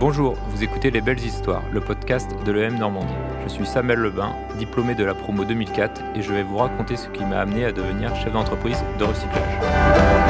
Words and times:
Bonjour, 0.00 0.36
vous 0.48 0.64
écoutez 0.64 0.90
Les 0.90 1.00
Belles 1.00 1.24
Histoires, 1.24 1.62
le 1.72 1.80
podcast 1.80 2.28
de 2.44 2.50
l'EM 2.50 2.76
Normandie. 2.78 3.14
Je 3.44 3.48
suis 3.48 3.64
Samuel 3.64 4.00
Lebin, 4.00 4.34
diplômé 4.58 4.96
de 4.96 5.04
la 5.04 5.14
promo 5.14 5.44
2004 5.44 6.02
et 6.16 6.22
je 6.22 6.32
vais 6.32 6.42
vous 6.42 6.56
raconter 6.56 6.96
ce 6.96 7.08
qui 7.08 7.24
m'a 7.24 7.38
amené 7.38 7.64
à 7.64 7.72
devenir 7.72 8.14
chef 8.16 8.32
d'entreprise 8.32 8.82
de 8.98 9.04
recyclage. 9.04 10.23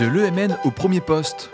De 0.00 0.06
l'EMN 0.06 0.56
au 0.64 0.70
premier 0.70 1.00
poste. 1.00 1.50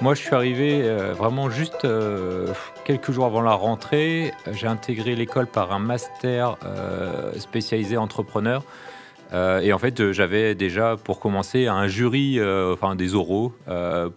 Moi, 0.00 0.14
je 0.14 0.22
suis 0.22 0.34
arrivé 0.34 0.80
euh, 0.84 1.12
vraiment 1.12 1.50
juste 1.50 1.84
euh, 1.84 2.46
quelques 2.86 3.10
jours 3.12 3.26
avant 3.26 3.42
la 3.42 3.52
rentrée. 3.52 4.32
J'ai 4.52 4.66
intégré 4.66 5.14
l'école 5.14 5.46
par 5.46 5.70
un 5.72 5.78
master 5.78 6.56
euh, 6.64 7.30
spécialisé 7.38 7.98
entrepreneur. 7.98 8.64
Et 9.34 9.74
en 9.74 9.78
fait, 9.78 10.12
j'avais 10.12 10.54
déjà, 10.54 10.96
pour 10.96 11.20
commencer, 11.20 11.66
un 11.66 11.86
jury, 11.88 12.40
enfin 12.42 12.96
des 12.96 13.14
oraux, 13.14 13.52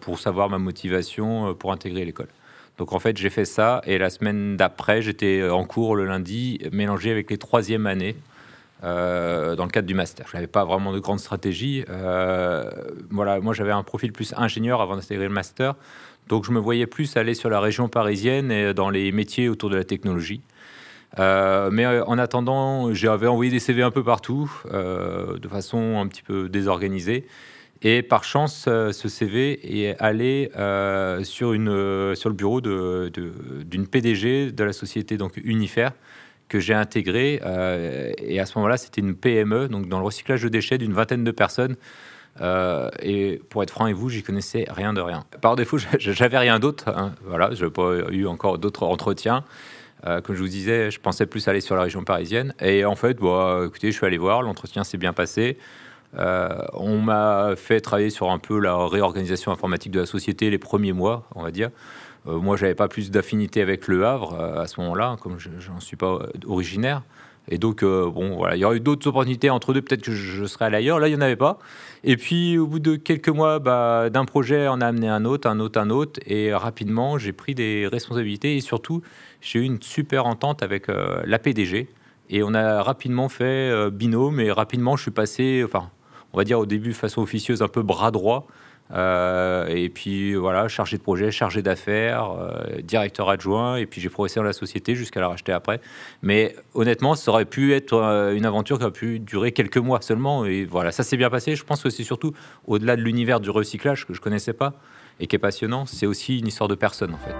pour 0.00 0.18
savoir 0.18 0.48
ma 0.48 0.56
motivation 0.56 1.54
pour 1.54 1.70
intégrer 1.70 2.06
l'école. 2.06 2.28
Donc 2.78 2.94
en 2.94 2.98
fait, 2.98 3.18
j'ai 3.18 3.28
fait 3.28 3.44
ça. 3.44 3.82
Et 3.84 3.98
la 3.98 4.08
semaine 4.08 4.56
d'après, 4.56 5.02
j'étais 5.02 5.46
en 5.46 5.64
cours 5.64 5.96
le 5.96 6.06
lundi, 6.06 6.60
mélangé 6.72 7.10
avec 7.10 7.30
les 7.30 7.36
troisième 7.36 7.86
années. 7.86 8.16
Euh, 8.84 9.54
dans 9.56 9.64
le 9.64 9.70
cadre 9.70 9.86
du 9.86 9.94
master. 9.94 10.26
Je 10.30 10.36
n'avais 10.36 10.46
pas 10.46 10.64
vraiment 10.64 10.92
de 10.92 10.98
grande 10.98 11.20
stratégie. 11.20 11.84
Euh, 11.88 12.70
voilà, 13.10 13.40
moi 13.40 13.54
j'avais 13.54 13.70
un 13.72 13.82
profil 13.82 14.12
plus 14.12 14.34
ingénieur 14.36 14.80
avant 14.80 14.96
d'intégrer 14.96 15.24
le 15.28 15.32
master. 15.34 15.74
Donc 16.28 16.44
je 16.44 16.52
me 16.52 16.58
voyais 16.60 16.86
plus 16.86 17.16
aller 17.16 17.34
sur 17.34 17.50
la 17.50 17.60
région 17.60 17.88
parisienne 17.88 18.50
et 18.50 18.74
dans 18.74 18.90
les 18.90 19.12
métiers 19.12 19.48
autour 19.48 19.70
de 19.70 19.76
la 19.76 19.84
technologie. 19.84 20.40
Euh, 21.18 21.68
mais 21.70 21.86
en 21.86 22.18
attendant, 22.18 22.94
j'avais 22.94 23.26
envoyé 23.26 23.50
des 23.50 23.58
CV 23.60 23.82
un 23.82 23.90
peu 23.90 24.02
partout, 24.02 24.50
de 24.72 25.48
façon 25.48 25.98
un 26.00 26.06
petit 26.06 26.22
peu 26.22 26.48
désorganisée. 26.48 27.26
Et 27.84 28.02
par 28.02 28.22
chance, 28.22 28.62
ce 28.66 29.08
CV 29.08 29.88
est 29.88 29.96
allé 29.98 30.50
sur, 31.24 31.52
une, 31.52 32.14
sur 32.14 32.28
le 32.28 32.34
bureau 32.34 32.60
de- 32.60 33.10
de- 33.12 33.32
d'une 33.64 33.86
PDG 33.88 34.52
de 34.52 34.64
la 34.64 34.72
société 34.72 35.16
donc 35.16 35.36
Unifer 35.42 35.90
que 36.52 36.60
j'ai 36.60 36.74
intégré. 36.74 37.40
euh, 37.46 38.12
et 38.18 38.38
à 38.38 38.44
ce 38.44 38.58
moment-là, 38.58 38.76
c'était 38.76 39.00
une 39.00 39.14
PME, 39.14 39.68
donc 39.68 39.88
dans 39.88 39.98
le 39.98 40.04
recyclage 40.04 40.42
de 40.42 40.50
déchets 40.50 40.76
d'une 40.76 40.92
vingtaine 40.92 41.24
de 41.24 41.30
personnes. 41.30 41.76
Euh, 42.42 42.90
et 43.00 43.40
pour 43.48 43.62
être 43.62 43.70
franc 43.70 43.84
avec 43.86 43.96
vous, 43.96 44.10
j'y 44.10 44.22
connaissais 44.22 44.66
rien 44.68 44.92
de 44.92 45.00
rien. 45.00 45.24
Par 45.40 45.56
défaut, 45.56 45.78
j'avais 45.98 46.36
rien 46.38 46.58
d'autre. 46.58 46.88
hein. 46.88 47.14
Voilà, 47.24 47.54
je 47.54 47.64
n'ai 47.64 47.70
pas 47.70 48.10
eu 48.10 48.26
encore 48.26 48.58
d'autres 48.58 48.84
entretiens. 48.84 49.44
Euh, 50.06 50.20
comme 50.20 50.36
je 50.36 50.42
vous 50.42 50.48
disais, 50.48 50.90
je 50.90 51.00
pensais 51.00 51.24
plus 51.24 51.48
aller 51.48 51.62
sur 51.62 51.74
la 51.74 51.82
région 51.84 52.04
parisienne. 52.04 52.52
Et 52.60 52.84
en 52.84 52.96
fait, 52.96 53.18
bah, 53.18 53.62
écoutez, 53.66 53.90
je 53.90 53.96
suis 53.96 54.06
allé 54.06 54.18
voir, 54.18 54.42
l'entretien 54.42 54.84
s'est 54.84 54.98
bien 54.98 55.14
passé. 55.14 55.56
On 56.14 56.98
m'a 56.98 57.54
fait 57.56 57.80
travailler 57.80 58.10
sur 58.10 58.30
un 58.30 58.38
peu 58.38 58.58
la 58.58 58.76
réorganisation 58.86 59.52
informatique 59.52 59.90
de 59.92 60.00
la 60.00 60.06
société 60.06 60.50
les 60.50 60.58
premiers 60.58 60.92
mois, 60.92 61.26
on 61.34 61.42
va 61.42 61.50
dire. 61.50 61.70
Euh, 62.26 62.38
moi, 62.38 62.56
j'avais 62.56 62.74
pas 62.74 62.88
plus 62.88 63.10
d'affinité 63.10 63.60
avec 63.60 63.88
Le 63.88 64.06
Havre 64.06 64.34
euh, 64.34 64.62
à 64.62 64.66
ce 64.66 64.80
moment-là, 64.80 65.16
comme 65.20 65.38
je 65.38 65.48
n'en 65.70 65.80
suis 65.80 65.96
pas 65.96 66.14
euh, 66.14 66.28
originaire. 66.46 67.02
Et 67.48 67.58
donc, 67.58 67.82
euh, 67.82 68.08
bon, 68.08 68.36
voilà, 68.36 68.54
il 68.54 68.60
y 68.60 68.64
aurait 68.64 68.76
eu 68.76 68.80
d'autres 68.80 69.08
opportunités 69.08 69.50
entre 69.50 69.72
deux, 69.72 69.82
peut-être 69.82 70.02
que 70.02 70.12
je, 70.12 70.44
serais 70.44 70.66
allé 70.66 70.76
ailleurs. 70.76 71.00
Là, 71.00 71.08
il 71.08 71.10
n'y 71.10 71.16
en 71.16 71.20
avait 71.22 71.34
pas. 71.34 71.58
Et 72.04 72.16
puis, 72.16 72.56
au 72.56 72.68
bout 72.68 72.78
de 72.78 72.94
quelques 72.94 73.28
mois, 73.28 73.58
bah, 73.58 74.10
d'un 74.10 74.24
projet, 74.24 74.68
on 74.68 74.80
a 74.80 74.86
amené 74.86 75.08
un 75.08 75.24
autre, 75.24 75.48
un 75.48 75.58
autre, 75.58 75.80
un 75.80 75.90
autre. 75.90 76.20
Et 76.26 76.54
rapidement, 76.54 77.18
j'ai 77.18 77.32
pris 77.32 77.56
des 77.56 77.88
responsabilités. 77.90 78.56
Et 78.56 78.60
surtout, 78.60 79.02
j'ai 79.40 79.58
eu 79.58 79.62
une 79.62 79.82
super 79.82 80.26
entente 80.26 80.62
avec 80.62 80.86
la 80.86 81.38
PDG. 81.40 81.88
Et 82.30 82.44
on 82.44 82.54
a 82.54 82.80
rapidement 82.80 83.28
fait 83.28 83.90
binôme. 83.90 84.38
Et 84.38 84.52
rapidement, 84.52 84.94
je 84.94 85.02
suis 85.02 85.10
passé, 85.10 85.62
enfin, 85.64 85.90
on 86.32 86.38
va 86.38 86.44
dire 86.44 86.60
au 86.60 86.66
début, 86.66 86.92
façon 86.92 87.22
officieuse, 87.22 87.60
un 87.60 87.68
peu 87.68 87.82
bras 87.82 88.12
droit. 88.12 88.46
Euh, 88.92 89.66
et 89.68 89.88
puis 89.88 90.34
voilà, 90.34 90.68
chargé 90.68 90.98
de 90.98 91.02
projet, 91.02 91.30
chargé 91.30 91.62
d'affaires, 91.62 92.30
euh, 92.32 92.82
directeur 92.82 93.30
adjoint, 93.30 93.76
et 93.76 93.86
puis 93.86 94.00
j'ai 94.00 94.10
progressé 94.10 94.38
dans 94.38 94.44
la 94.44 94.52
société 94.52 94.94
jusqu'à 94.94 95.20
la 95.20 95.28
racheter 95.28 95.52
après. 95.52 95.80
Mais 96.22 96.54
honnêtement, 96.74 97.14
ça 97.14 97.30
aurait 97.30 97.46
pu 97.46 97.72
être 97.74 97.94
euh, 97.94 98.34
une 98.34 98.44
aventure 98.44 98.78
qui 98.78 98.84
aurait 98.84 98.92
pu 98.92 99.18
durer 99.18 99.52
quelques 99.52 99.78
mois 99.78 100.02
seulement. 100.02 100.44
Et 100.44 100.64
voilà, 100.64 100.92
ça 100.92 101.02
s'est 101.04 101.16
bien 101.16 101.30
passé. 101.30 101.56
Je 101.56 101.64
pense 101.64 101.82
que 101.82 101.90
c'est 101.90 102.04
surtout 102.04 102.32
au-delà 102.66 102.96
de 102.96 103.02
l'univers 103.02 103.40
du 103.40 103.50
recyclage 103.50 104.06
que 104.06 104.12
je 104.12 104.20
connaissais 104.20 104.52
pas 104.52 104.74
et 105.20 105.26
qui 105.26 105.36
est 105.36 105.38
passionnant, 105.38 105.86
c'est 105.86 106.06
aussi 106.06 106.38
une 106.38 106.48
histoire 106.48 106.68
de 106.68 106.74
personne 106.74 107.14
en 107.14 107.18
fait. 107.18 107.34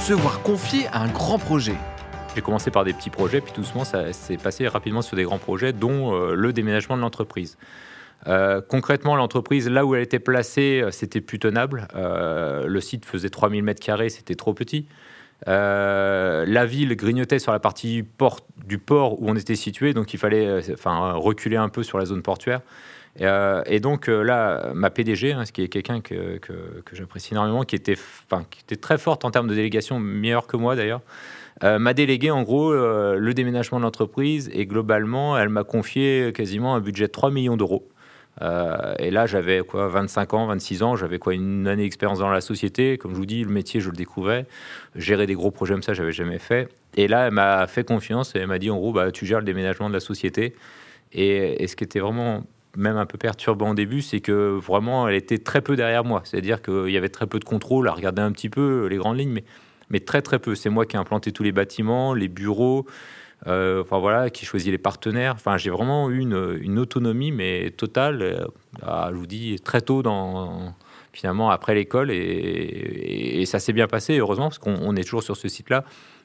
Se 0.00 0.12
voir 0.12 0.40
confier 0.42 0.86
à 0.92 1.02
un 1.02 1.08
grand 1.08 1.38
projet. 1.38 1.74
J'ai 2.36 2.42
commencé 2.42 2.70
par 2.70 2.84
des 2.84 2.92
petits 2.92 3.08
projets, 3.08 3.40
puis 3.40 3.54
doucement, 3.56 3.84
ça 3.84 4.12
s'est 4.12 4.36
passé 4.36 4.68
rapidement 4.68 5.00
sur 5.00 5.16
des 5.16 5.22
grands 5.22 5.38
projets, 5.38 5.72
dont 5.72 6.12
euh, 6.12 6.34
le 6.34 6.52
déménagement 6.52 6.94
de 6.94 7.00
l'entreprise. 7.00 7.56
Euh, 8.26 8.60
concrètement, 8.60 9.16
l'entreprise, 9.16 9.70
là 9.70 9.86
où 9.86 9.94
elle 9.94 10.02
était 10.02 10.18
placée, 10.18 10.82
euh, 10.82 10.90
c'était 10.90 11.22
plus 11.22 11.38
tenable. 11.38 11.88
Le 11.94 12.78
site 12.82 13.06
faisait 13.06 13.30
3000 13.30 13.64
m2, 13.64 14.10
c'était 14.10 14.34
trop 14.34 14.52
petit. 14.52 14.86
La 15.46 16.66
ville 16.66 16.94
grignotait 16.94 17.38
sur 17.38 17.52
la 17.52 17.58
partie 17.58 18.02
port, 18.02 18.40
du 18.66 18.76
port 18.76 19.22
où 19.22 19.30
on 19.30 19.34
était 19.34 19.56
situé, 19.56 19.94
donc 19.94 20.12
il 20.12 20.18
fallait 20.18 20.60
enfin, 20.74 21.12
reculer 21.12 21.56
un 21.56 21.70
peu 21.70 21.82
sur 21.82 21.96
la 21.96 22.04
zone 22.04 22.20
portuaire. 22.20 22.60
Et, 23.18 23.80
donc 23.80 24.08
là, 24.08 24.72
ma 24.74 24.90
PDG, 24.90 25.32
hein, 25.32 25.46
ce 25.46 25.52
qui 25.52 25.62
est 25.62 25.68
quelqu'un 25.68 26.02
que, 26.02 26.36
que, 26.36 26.52
j'apprécie 26.92 27.32
énormément, 27.32 27.62
qui 27.62 27.76
était, 27.76 27.96
qui 28.50 28.60
était 28.60 28.76
très 28.76 28.98
forte 28.98 29.24
en 29.24 29.30
termes 29.30 29.48
de 29.48 29.54
délégation, 29.54 29.98
meilleure 29.98 30.46
que 30.46 30.58
moi 30.58 30.76
d'ailleurs, 30.76 31.00
euh, 31.64 31.78
m'a 31.78 31.94
délégué 31.94 32.30
en 32.30 32.42
gros 32.42 32.72
euh, 32.72 33.16
le 33.18 33.34
déménagement 33.34 33.78
de 33.78 33.84
l'entreprise 33.84 34.50
et 34.52 34.66
globalement, 34.66 35.38
elle 35.38 35.48
m'a 35.48 35.64
confié 35.64 36.32
quasiment 36.34 36.74
un 36.74 36.80
budget 36.80 37.06
de 37.06 37.12
3 37.12 37.30
millions 37.30 37.56
d'euros. 37.56 37.88
Euh, 38.42 38.94
et 38.98 39.10
là, 39.10 39.24
j'avais 39.26 39.60
quoi, 39.60 39.88
25 39.88 40.34
ans, 40.34 40.46
26 40.46 40.82
ans, 40.82 40.96
j'avais 40.96 41.18
quoi, 41.18 41.32
une 41.32 41.66
année 41.66 41.84
d'expérience 41.84 42.18
dans 42.18 42.28
la 42.28 42.42
société. 42.42 42.98
Comme 42.98 43.12
je 43.12 43.16
vous 43.16 43.26
dis, 43.26 43.42
le 43.42 43.50
métier, 43.50 43.80
je 43.80 43.88
le 43.88 43.96
découvrais. 43.96 44.46
Gérer 44.94 45.26
des 45.26 45.34
gros 45.34 45.50
projets 45.50 45.72
comme 45.72 45.82
ça, 45.82 45.94
j'avais 45.94 46.12
jamais 46.12 46.38
fait. 46.38 46.68
Et 46.96 47.08
là, 47.08 47.26
elle 47.26 47.32
m'a 47.32 47.66
fait 47.66 47.84
confiance 47.84 48.34
et 48.34 48.40
elle 48.40 48.46
m'a 48.48 48.58
dit 48.58 48.70
en 48.70 48.76
gros, 48.76 48.92
bah, 48.92 49.10
tu 49.10 49.24
gères 49.24 49.38
le 49.38 49.44
déménagement 49.44 49.88
de 49.88 49.94
la 49.94 50.00
société. 50.00 50.54
Et, 51.12 51.62
et 51.62 51.66
ce 51.66 51.76
qui 51.76 51.84
était 51.84 52.00
vraiment 52.00 52.44
même 52.76 52.98
un 52.98 53.06
peu 53.06 53.16
perturbant 53.16 53.70
au 53.70 53.74
début, 53.74 54.02
c'est 54.02 54.20
que 54.20 54.58
vraiment, 54.58 55.08
elle 55.08 55.14
était 55.14 55.38
très 55.38 55.62
peu 55.62 55.76
derrière 55.76 56.04
moi. 56.04 56.20
C'est-à-dire 56.24 56.60
qu'il 56.60 56.90
y 56.90 56.96
avait 56.98 57.08
très 57.08 57.26
peu 57.26 57.38
de 57.38 57.44
contrôle, 57.44 57.88
à 57.88 57.92
regarder 57.92 58.20
un 58.20 58.32
petit 58.32 58.50
peu 58.50 58.86
les 58.86 58.96
grandes 58.98 59.18
lignes, 59.18 59.32
mais, 59.32 59.44
mais 59.90 60.00
très 60.00 60.22
très 60.22 60.38
peu. 60.38 60.54
C'est 60.54 60.70
moi 60.70 60.86
qui 60.86 60.96
ai 60.96 60.98
implanté 60.98 61.32
tous 61.32 61.42
les 61.42 61.52
bâtiments, 61.52 62.14
les 62.14 62.28
bureaux, 62.28 62.86
euh, 63.46 63.82
enfin 63.82 63.98
voilà, 63.98 64.30
qui 64.30 64.44
choisit 64.46 64.70
les 64.70 64.78
partenaires. 64.78 65.34
Enfin, 65.34 65.56
j'ai 65.56 65.70
vraiment 65.70 66.10
eu 66.10 66.20
une, 66.20 66.78
autonomie, 66.78 67.32
mais 67.32 67.70
totale. 67.76 68.22
euh, 68.22 69.08
je 69.10 69.14
vous 69.14 69.26
dis 69.26 69.56
très 69.60 69.80
tôt 69.80 70.02
dans 70.02 70.74
finalement 71.12 71.50
après 71.50 71.74
l'école, 71.74 72.10
et, 72.10 72.16
et- 73.40 73.46
ça 73.46 73.58
s'est 73.58 73.72
bien 73.72 73.86
passé 73.86 74.18
heureusement 74.18 74.48
parce 74.48 74.58
qu'on 74.58 74.76
on 74.82 74.94
est 74.96 75.04
toujours 75.04 75.22
sur 75.22 75.36
ce 75.36 75.48
site-là. 75.48 75.84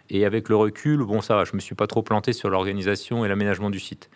Et 0.10 0.26
avec 0.26 0.50
le 0.50 0.56
recul, 0.58 1.00
bon 1.06 1.22
ça 1.22 1.36
va, 1.36 1.46
je 1.46 1.56
me 1.56 1.60
suis 1.62 1.76
pas 1.76 1.88
trop 1.88 2.02
planté 2.04 2.34
sur 2.34 2.50
l'organisation 2.50 3.24
et 3.24 3.30
l'aménagement 3.30 3.70
du 3.70 3.80
site, 3.80 4.10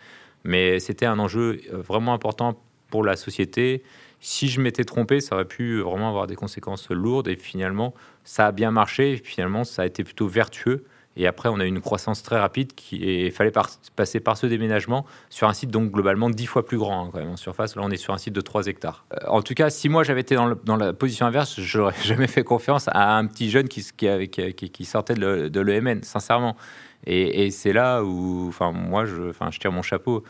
mais 0.44 0.78
c'était 0.80 1.06
un 1.06 1.18
enjeu 1.18 1.60
euh, 1.72 1.78
vraiment 1.80 2.12
important 2.12 2.60
pour 2.90 3.04
la 3.04 3.16
société. 3.16 3.82
Si 4.20 4.48
je 4.48 4.60
m'étais 4.60 4.84
trompé, 4.84 5.20
ça 5.20 5.34
aurait 5.34 5.44
pu 5.44 5.80
vraiment 5.80 6.08
avoir 6.08 6.26
des 6.26 6.36
conséquences 6.36 6.90
lourdes. 6.90 7.28
Et 7.28 7.36
finalement, 7.36 7.94
ça 8.24 8.48
a 8.48 8.52
bien 8.52 8.70
marché. 8.70 9.12
Et 9.12 9.16
finalement, 9.16 9.64
ça 9.64 9.82
a 9.82 9.86
été 9.86 10.04
plutôt 10.04 10.26
vertueux. 10.28 10.84
Et 11.16 11.26
après, 11.26 11.48
on 11.48 11.58
a 11.60 11.64
eu 11.64 11.68
une 11.68 11.80
croissance 11.80 12.22
très 12.22 12.38
rapide 12.38 12.74
qui 12.74 12.96
il 12.96 13.32
fallait 13.32 13.52
passer 13.96 14.20
par 14.20 14.36
ce 14.36 14.46
déménagement 14.46 15.06
sur 15.30 15.48
un 15.48 15.54
site 15.54 15.70
donc 15.70 15.90
globalement 15.90 16.28
dix 16.28 16.44
fois 16.44 16.66
plus 16.66 16.76
grand 16.76 17.06
hein, 17.06 17.08
quand 17.10 17.18
même 17.18 17.30
en 17.30 17.36
surface. 17.36 17.74
Là, 17.74 17.82
on 17.84 17.90
est 17.90 17.96
sur 17.96 18.12
un 18.12 18.18
site 18.18 18.34
de 18.34 18.40
3 18.42 18.66
hectares. 18.66 19.06
Euh, 19.14 19.28
en 19.28 19.40
tout 19.40 19.54
cas, 19.54 19.70
si 19.70 19.88
moi 19.88 20.04
j'avais 20.04 20.20
été 20.20 20.36
dans, 20.36 20.76
la 20.76 20.92
position 20.92 21.24
inverse, 21.24 21.58
j'aurais 21.58 21.94
jamais 22.04 22.26
fait 22.26 22.44
confiance 22.44 22.88
à 22.88 23.16
un 23.16 23.26
petit 23.26 23.50
jeune 23.50 23.68
qui, 23.68 23.82
sortait 24.84 25.14
de 25.14 25.60
l'EMN, 25.60 26.02
sincèrement. 26.02 26.56
Et, 27.06 27.46
et 27.46 27.50
c'est 27.50 27.72
là 27.72 28.02
où, 28.02 28.46
enfin, 28.48 28.72
moi, 28.72 29.06
je, 29.06 29.30
enfin, 29.30 29.50
je 29.50 29.58
tire 29.58 29.72
mon 29.72 29.82
chapeau 29.82 30.22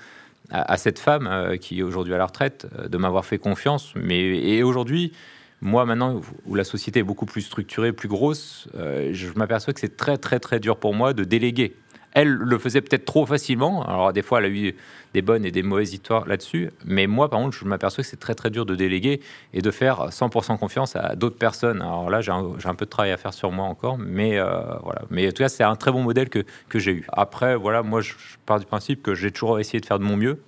à, 0.50 0.76
cette 0.76 0.98
femme 0.98 1.26
euh, 1.26 1.56
qui 1.56 1.80
est 1.80 1.82
aujourd'hui 1.82 2.14
à 2.14 2.18
la 2.18 2.26
retraite 2.26 2.66
euh, 2.78 2.88
de 2.88 2.96
m'avoir 2.98 3.24
fait 3.24 3.38
confiance. 3.38 3.92
Mais 3.96 4.20
et 4.20 4.62
aujourd'hui, 4.62 5.12
moi 5.60 5.84
maintenant 5.84 6.20
où 6.46 6.54
la 6.54 6.64
société 6.64 7.00
est 7.00 7.04
beaucoup 7.04 7.26
plus 7.26 7.42
structurée, 7.42 7.92
plus 7.92 8.08
grosse, 8.08 8.68
euh, 8.76 9.10
je 9.12 9.28
m'aperçois 9.36 9.72
que 9.72 9.80
c'est 9.80 9.96
très 9.96 10.18
très 10.18 10.38
très 10.38 10.60
dur 10.60 10.76
pour 10.76 10.94
moi 10.94 11.12
de 11.12 11.24
déléguer. 11.24 11.76
Elle 12.16 12.32
le 12.32 12.58
faisait 12.58 12.80
peut-être 12.80 13.04
trop 13.04 13.26
facilement. 13.26 13.82
Alors 13.82 14.10
des 14.10 14.22
fois, 14.22 14.38
elle 14.38 14.46
a 14.46 14.48
eu 14.48 14.74
des 15.12 15.20
bonnes 15.20 15.44
et 15.44 15.50
des 15.50 15.62
mauvaises 15.62 15.92
histoires 15.92 16.26
là-dessus. 16.26 16.70
Mais 16.86 17.06
moi, 17.06 17.28
par 17.28 17.40
contre, 17.40 17.54
je 17.54 17.66
m'aperçois 17.66 18.02
que 18.02 18.08
c'est 18.08 18.16
très 18.16 18.34
très 18.34 18.48
dur 18.48 18.64
de 18.64 18.74
déléguer 18.74 19.20
et 19.52 19.60
de 19.60 19.70
faire 19.70 20.08
100% 20.08 20.56
confiance 20.58 20.96
à 20.96 21.14
d'autres 21.14 21.36
personnes. 21.36 21.82
Alors 21.82 22.08
là, 22.08 22.22
j'ai 22.22 22.32
un, 22.32 22.74
peu 22.74 22.86
de 22.86 22.90
travail 22.90 23.12
à 23.12 23.18
faire 23.18 23.34
sur 23.34 23.52
moi 23.52 23.66
encore, 23.66 23.98
mais 23.98 24.38
euh, 24.38 24.46
voilà. 24.82 25.02
Mais 25.10 25.26
en 25.28 25.30
tout 25.30 25.42
cas, 25.42 25.50
c'est 25.50 25.62
un 25.62 25.76
très 25.76 25.92
bon 25.92 26.02
modèle 26.02 26.30
que, 26.30 26.42
que 26.70 26.78
j'ai 26.78 26.92
eu. 26.92 27.06
Après, 27.12 27.54
voilà, 27.54 27.82
moi, 27.82 28.00
je, 28.00 28.14
pars 28.46 28.60
du 28.60 28.66
principe 28.66 29.02
que 29.02 29.14
j'ai 29.14 29.30
toujours 29.30 29.60
essayé 29.60 29.80
de 29.80 29.86
faire 29.86 29.98
de 29.98 30.04
mon 30.04 30.16
mieux. 30.16 30.40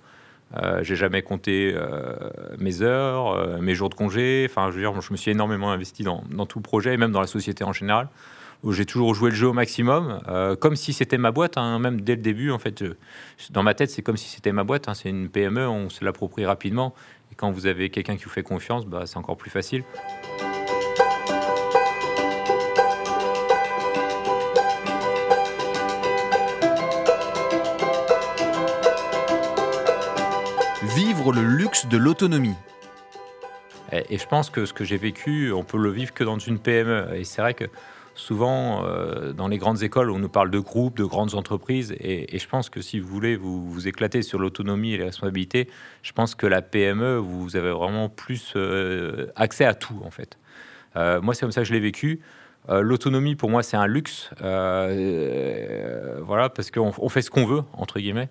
Euh, 0.57 0.83
j'ai 0.83 0.95
jamais 0.95 1.21
compté 1.21 1.71
euh, 1.75 2.15
mes 2.57 2.81
heures, 2.81 3.61
mes 3.61 3.75
jours 3.75 3.89
de 3.89 3.95
congé. 3.95 4.47
Enfin, 4.49 4.71
je 4.71 4.75
veux 4.75 4.81
dire, 4.81 4.99
je 4.99 5.11
me 5.11 5.17
suis 5.17 5.29
énormément 5.29 5.71
investi 5.71 6.01
dans, 6.01 6.23
dans, 6.31 6.47
tout 6.47 6.57
le 6.57 6.63
projet 6.63 6.95
et 6.95 6.97
même 6.97 7.11
dans 7.11 7.21
la 7.21 7.27
société 7.27 7.63
en 7.63 7.73
général 7.73 8.07
où 8.63 8.73
j'ai 8.73 8.85
toujours 8.85 9.15
joué 9.15 9.29
le 9.29 9.35
jeu 9.35 9.47
au 9.47 9.53
maximum, 9.53 10.19
euh, 10.27 10.55
comme 10.55 10.75
si 10.75 10.91
c'était 10.91 11.17
ma 11.17 11.31
boîte, 11.31 11.57
hein, 11.57 11.79
même 11.79 12.01
dès 12.01 12.15
le 12.15 12.21
début. 12.21 12.51
En 12.51 12.59
fait, 12.59 12.83
dans 13.51 13.63
ma 13.63 13.73
tête, 13.73 13.89
c'est 13.89 14.01
comme 14.01 14.17
si 14.17 14.27
c'était 14.27 14.51
ma 14.51 14.63
boîte. 14.63 14.89
Hein, 14.89 14.93
c'est 14.93 15.09
une 15.09 15.29
PME, 15.29 15.67
on 15.67 15.89
se 15.89 16.03
l'approprie 16.03 16.45
rapidement. 16.45 16.93
Et 17.31 17.35
quand 17.35 17.51
vous 17.51 17.67
avez 17.67 17.89
quelqu'un 17.89 18.17
qui 18.17 18.25
vous 18.25 18.29
fait 18.29 18.43
confiance, 18.43 18.85
bah, 18.85 19.03
c'est 19.05 19.17
encore 19.17 19.37
plus 19.37 19.49
facile. 19.49 19.83
Vivre 30.95 31.31
le 31.31 31.43
luxe 31.43 31.85
de 31.85 31.97
l'autonomie. 31.97 32.55
Et, 33.93 34.15
et, 34.15 34.17
je 34.17 34.27
pense 34.27 34.49
que 34.49 34.65
ce 34.65 34.73
que 34.73 34.83
j'ai 34.83 34.97
vécu, 34.97 35.51
on 35.53 35.63
peut 35.63 35.77
le 35.77 35.89
vivre 35.89 36.13
que 36.13 36.25
dans 36.25 36.37
une 36.37 36.59
PME. 36.59 37.15
Et 37.15 37.23
c'est 37.23 37.41
vrai 37.41 37.53
que 37.53 37.65
souvent, 38.19 38.85
euh, 38.85 39.33
dans 39.33 39.47
les 39.47 39.57
grandes 39.57 39.81
écoles, 39.81 40.11
on 40.11 40.19
nous 40.19 40.29
parle 40.29 40.51
de 40.51 40.59
groupes, 40.59 40.97
de 40.97 41.05
grandes 41.05 41.35
entreprises. 41.35 41.95
Et, 41.99 42.37
je 42.37 42.47
pense 42.47 42.69
que 42.69 42.81
si 42.81 42.99
vous 42.99 43.07
voulez 43.07 43.37
vous, 43.37 43.87
éclater 43.87 44.21
sur 44.21 44.39
l'autonomie 44.39 44.93
et 44.93 44.97
les 44.97 45.05
responsabilités, 45.05 45.69
je 46.03 46.11
pense 46.11 46.35
que 46.35 46.45
la 46.45 46.61
PME, 46.61 47.17
vous 47.17 47.55
avez 47.55 47.71
vraiment 47.71 48.09
plus 48.09 48.53
euh, 48.55 49.27
accès 49.35 49.65
à 49.65 49.73
tout, 49.73 50.01
en 50.03 50.11
fait. 50.11 50.37
Euh, 50.95 51.21
moi, 51.21 51.33
c'est 51.33 51.41
comme 51.41 51.51
ça 51.51 51.61
que 51.61 51.67
je 51.67 51.73
l'ai 51.73 51.79
vécu. 51.79 52.19
L'autonomie, 52.67 53.35
pour 53.35 53.49
moi, 53.49 53.63
c'est 53.63 53.77
un 53.77 53.87
luxe. 53.87 54.29
Voilà, 54.39 56.49
parce 56.49 56.69
qu'on 56.69 56.91
on 56.95 57.09
fait 57.09 57.23
ce 57.23 57.31
qu'on 57.31 57.45
veut, 57.45 57.63
entre 57.73 57.99
guillemets. 57.99 58.29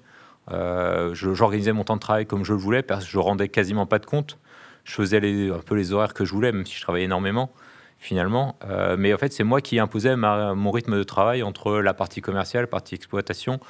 J'organisais 1.12 1.72
mon 1.72 1.82
temps 1.82 1.96
de 1.96 2.00
travail 2.00 2.24
comme 2.24 2.44
je 2.44 2.52
le 2.52 2.58
voulais, 2.58 2.82
parce 2.82 3.04
que 3.04 3.10
je 3.10 3.18
rendais 3.18 3.48
quasiment 3.48 3.86
pas 3.86 3.98
de 3.98 4.06
compte. 4.06 4.38
Je 4.84 4.92
faisais 4.92 5.50
un 5.50 5.58
peu 5.58 5.74
les 5.74 5.92
horaires 5.92 6.14
que 6.14 6.24
je 6.24 6.32
voulais, 6.32 6.52
même 6.52 6.66
si 6.66 6.76
je 6.76 6.82
travaillais 6.82 7.06
énormément 7.06 7.50
finalement. 7.98 8.56
Euh, 8.64 8.96
mais 8.98 9.12
en 9.12 9.18
fait, 9.18 9.32
c'est 9.32 9.44
moi 9.44 9.60
qui 9.60 9.78
imposais 9.78 10.16
mon 10.16 10.70
rythme 10.70 10.96
de 10.96 11.02
travail 11.02 11.42
entre 11.42 11.78
la 11.78 11.94
partie 11.94 12.20
commerciale, 12.20 12.68
partie 12.68 12.94
exploitation, 12.94 13.60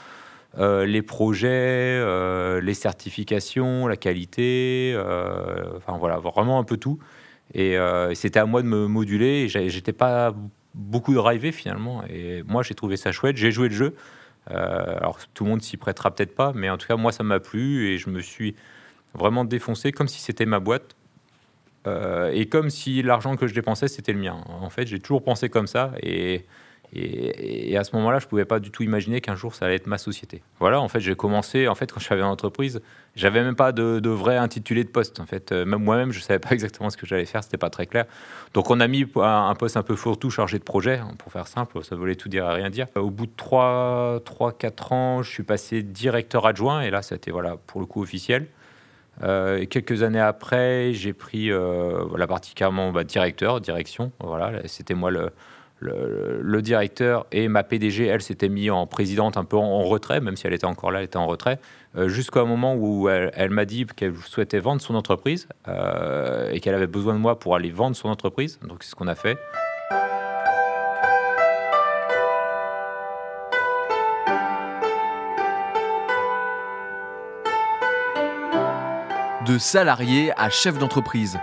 euh, 0.58 0.86
les 0.86 1.02
projets, 1.02 1.48
euh, 1.50 2.60
les 2.60 2.75
certifications, 2.75 3.86
la 3.86 3.96
qualité, 3.96 4.94
enfin 5.76 5.96
voilà, 5.98 6.19
vraiment 6.19 6.58
un 6.58 6.64
peu 6.64 6.76
tout. 6.76 6.98
Et 7.54 7.78
c'était 8.14 8.40
à 8.40 8.46
moi 8.46 8.62
de 8.62 8.66
me 8.69 8.86
moduler. 8.86 9.48
J'étais 9.48 9.94
pas 9.94 10.34
beaucoup 10.74 11.14
drivé 11.14 11.50
finalement. 11.50 12.04
Et 12.10 12.42
moi, 12.46 12.62
j'ai 12.62 12.74
trouvé 12.74 12.98
ça 12.98 13.10
chouette. 13.10 13.36
J'ai 13.38 13.50
joué 13.50 13.70
le 13.70 13.74
jeu. 13.74 13.94
Alors 14.50 15.19
tout 15.32 15.44
le 15.44 15.50
monde 15.50 15.62
s'y 15.62 15.78
prêtera 15.78 16.10
peut-être 16.10 16.34
pas, 16.34 16.52
mais 16.54 16.69
en 16.69 16.76
tout 16.76 16.86
cas, 16.86 16.96
moi, 16.96 17.10
ça 17.10 17.22
m'a 17.22 17.40
plu 17.40 17.88
et 17.88 17.98
je 17.98 18.10
me 18.10 18.20
suis 18.20 18.54
vraiment 19.14 19.44
défoncé 19.46 19.92
comme 19.92 20.08
si 20.08 20.20
c'était 20.20 20.46
ma 20.46 20.60
boîte. 20.60 20.94
Euh, 21.88 22.31
et 22.32 22.46
comme 22.46 22.70
si 22.70 23.02
l'argent 23.02 23.37
que 23.37 23.46
je 23.46 23.55
dépensais, 23.55 23.88
c'était 23.88 24.12
le 24.12 24.20
mien. 24.20 24.37
En 24.49 24.70
fait, 24.70 24.87
j'ai 24.87 25.00
toujours 25.00 25.23
pensé 25.23 25.49
comme 25.49 25.67
ça. 25.67 25.93
Et, 26.02 26.44
à 27.76 27.85
ce 27.85 27.94
moment-là, 27.96 28.19
je 28.19 28.25
ne 28.25 28.31
pouvais 28.31 28.46
pas 28.46 28.61
du 28.61 28.70
tout 28.70 28.82
imaginer 28.82 29.20
qu'un 29.20 29.35
jour, 29.35 29.55
ça 29.55 29.67
allait 29.67 29.75
être 29.75 29.87
ma 29.87 29.99
société. 29.99 30.43
Voilà, 30.58 30.81
en 30.81 30.88
fait, 30.88 31.00
j'ai 31.00 31.14
commencé, 31.14 31.69
en 31.69 31.75
fait, 31.75 31.93
quand 31.93 32.00
j'avais 32.00 32.23
une 32.23 32.26
entreprise, 32.29 32.81
j'avais 33.14 33.43
même 33.43 33.56
pas 33.56 33.73
de, 33.73 34.08
vrai 34.08 34.38
intitulé 34.38 34.85
de 34.85 34.88
poste. 34.88 35.20
En 35.20 35.26
fait, 35.26 35.52
euh, 35.52 35.67
même 35.67 35.82
moi-même, 35.82 36.12
je 36.12 36.19
ne 36.19 36.23
savais 36.23 36.38
pas 36.38 36.50
exactement 36.52 36.88
ce 36.88 36.96
que 36.96 37.06
j'allais 37.06 37.26
faire, 37.26 37.44
c'était 37.44 37.58
pas 37.58 37.69
très 37.69 37.87
clair. 37.87 38.06
Donc, 38.55 38.70
on 38.70 38.81
a 38.81 38.88
mis 38.88 39.06
un, 39.17 39.55
poste 39.55 39.76
un 39.76 39.82
peu 39.82 39.96
fourre-tout, 39.96 40.31
chargé 40.31 40.58
de 40.58 40.64
projet, 40.64 40.96
hein, 40.96 41.11
pour 41.19 41.31
faire 41.31 41.46
simple, 41.46 41.84
ça 41.84 41.94
voulait 41.94 42.17
tout 42.17 42.31
dire 42.31 42.50
et 42.50 42.55
rien 42.55 42.70
dire. 42.70 42.87
Au 42.96 43.11
bout 43.11 43.26
de 43.26 43.32
3-4 43.32 44.94
ans, 44.94 45.23
je 45.23 45.31
suis 45.31 45.43
passé 45.43 45.82
directeur 45.82 46.46
adjoint, 46.46 46.81
et 46.81 46.91
là, 46.91 47.02
c'était, 47.02 47.31
voilà, 47.31 47.58
pour 47.67 47.81
le 47.81 47.87
coup, 47.87 48.02
officiel. 48.02 48.46
Euh, 49.23 49.67
quelques 49.67 50.03
années 50.03 50.20
après, 50.20 50.93
j'ai 50.93 51.12
pris 51.12 51.50
euh, 51.50 52.05
la 52.17 52.26
partie 52.26 52.55
carrément 52.55 52.93
bah, 52.93 53.05
directeur, 53.05 53.61
direction. 53.61 54.12
Voilà, 54.20 54.53
c'était 54.67 54.94
moi 54.94 55.11
le, 55.11 56.62
directeur 56.62 57.26
et 57.32 57.49
ma 57.49 57.62
PDG, 57.62 58.06
elle 58.06 58.23
s'était 58.23 58.49
mise 58.49 58.70
en 58.70 58.87
présidente 58.87 59.37
un 59.37 59.44
peu 59.44 59.56
en, 59.56 59.62
en, 59.62 59.82
retrait, 59.85 60.20
même 60.20 60.37
si 60.37 60.47
elle 60.47 60.55
était 60.55 60.67
encore 60.67 60.91
là, 60.91 61.00
elle 61.00 61.06
était 61.06 61.17
en 61.17 61.26
retrait, 61.26 61.59
euh, 61.97 62.09
jusqu'au 62.09 62.44
moment 62.44 62.75
où 62.75 63.09
elle, 63.09 63.31
elle 63.35 63.50
m'a 63.50 63.65
dit 63.65 63.87
qu'elle 63.87 64.15
souhaitait 64.17 64.61
vendre 64.61 64.81
son 64.81 64.94
entreprise 64.94 65.49
euh, 65.69 66.50
et 66.53 66.61
qu'elle 66.61 66.75
avait 66.75 66.87
besoin 66.87 67.15
de 67.15 67.19
moi 67.19 67.38
pour 67.38 67.56
aller 67.56 67.70
vendre 67.70 67.97
son 67.97 68.09
entreprise. 68.09 68.59
Donc 68.62 68.82
c'est 68.82 68.91
ce 68.91 68.94
qu'on 68.94 69.09
a 69.09 69.15
fait. 69.15 69.38
De 79.48 79.56
salarié 79.56 80.30
à 80.36 80.50
chef 80.50 80.78
d'entreprise. 80.78 81.38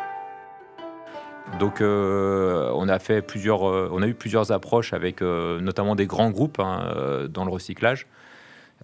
Donc, 1.60 1.82
euh, 1.82 2.72
on 2.76 2.88
a 2.88 3.00
fait 3.00 3.24
plusieurs, 3.24 3.68
euh, 3.68 3.90
on 3.92 4.04
a 4.04 4.08
eu 4.08 4.14
plusieurs 4.14 4.52
approches 4.52 4.94
avec 4.94 5.24
euh, 5.24 5.60
notamment 5.60 5.96
des 5.96 6.06
grands 6.06 6.30
groupes 6.30 6.60
hein, 6.60 7.26
dans 7.30 7.46
le 7.46 7.52
recyclage. 7.52 8.06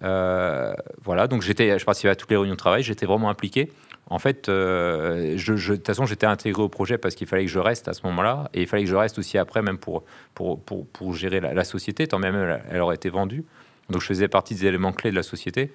Voilà, 0.00 1.28
donc 1.28 1.42
j'étais, 1.42 1.78
je 1.78 1.84
participais 1.84 2.10
à 2.10 2.16
toutes 2.16 2.30
les 2.30 2.36
réunions 2.36 2.54
de 2.54 2.58
travail, 2.58 2.82
j'étais 2.82 3.06
vraiment 3.06 3.30
impliqué. 3.30 3.70
En 4.10 4.18
fait, 4.18 4.50
de 4.50 5.36
toute 5.38 5.86
façon, 5.86 6.04
j'étais 6.04 6.26
intégré 6.26 6.60
au 6.60 6.68
projet 6.68 6.98
parce 6.98 7.14
qu'il 7.14 7.28
fallait 7.28 7.44
que 7.44 7.50
je 7.50 7.60
reste 7.60 7.86
à 7.86 7.94
ce 7.94 8.04
moment-là, 8.06 8.50
et 8.54 8.62
il 8.62 8.66
fallait 8.66 8.82
que 8.82 8.90
je 8.90 8.96
reste 8.96 9.18
aussi 9.18 9.38
après, 9.38 9.62
même 9.62 9.78
pour, 9.78 10.02
pour, 10.34 10.60
pour, 10.60 11.14
gérer 11.14 11.38
la, 11.38 11.64
société, 11.64 12.08
tant 12.08 12.18
même 12.18 12.60
elle 12.70 12.80
aurait 12.80 12.96
été 12.96 13.08
vendue. 13.08 13.44
Donc, 13.88 14.00
je 14.00 14.06
faisais 14.06 14.28
partie 14.28 14.54
des 14.54 14.66
éléments 14.66 14.92
clés 14.92 15.10
de 15.10 15.16
la 15.16 15.22
société. 15.22 15.72